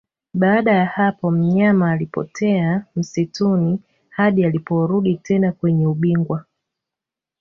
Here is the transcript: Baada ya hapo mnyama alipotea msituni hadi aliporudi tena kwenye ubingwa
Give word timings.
Baada 0.33 0.71
ya 0.71 0.85
hapo 0.85 1.31
mnyama 1.31 1.91
alipotea 1.91 2.85
msituni 2.95 3.79
hadi 4.09 4.45
aliporudi 4.45 5.17
tena 5.17 5.51
kwenye 5.51 5.87
ubingwa 5.87 6.45